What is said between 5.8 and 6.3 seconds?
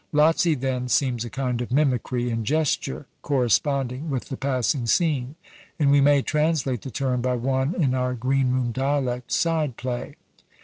we may